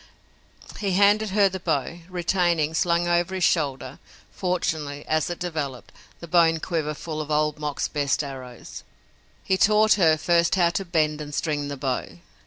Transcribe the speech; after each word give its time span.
He 0.79 0.93
handed 0.93 1.29
her 1.29 1.47
the 1.47 1.59
bow, 1.59 1.99
retaining, 2.09 2.73
slung 2.73 3.07
over 3.07 3.35
his 3.35 3.43
shoulder, 3.43 3.99
fortunately, 4.31 5.05
as 5.05 5.29
it 5.29 5.37
developed, 5.37 5.91
the 6.21 6.27
bone 6.27 6.59
quiver 6.59 6.95
full 6.95 7.21
of 7.21 7.29
Old 7.29 7.59
Mok's 7.59 7.87
best 7.87 8.23
arrows. 8.23 8.83
He 9.43 9.57
taught 9.57 9.93
her, 10.01 10.17
first, 10.17 10.55
how 10.55 10.71
to 10.71 10.85
bend 10.85 11.21
and 11.21 11.35
string 11.35 11.67
the 11.67 11.77
bow. 11.77 12.17